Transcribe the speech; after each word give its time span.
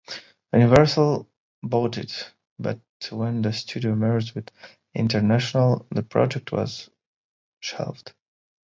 Universal 0.51 1.29
bought 1.61 1.95
it, 1.99 2.33
but 2.57 2.79
when 3.11 3.43
the 3.43 3.53
studio 3.53 3.93
merged 3.93 4.33
with 4.33 4.49
International, 4.95 5.85
the 5.91 6.01
project 6.01 6.51
was 6.51 6.89
shelved. 7.59 8.11